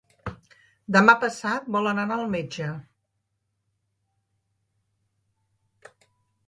[0.95, 2.71] Demà passat volen anar al metge.